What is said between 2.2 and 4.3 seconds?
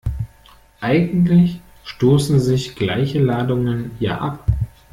sich gleiche Ladungen ja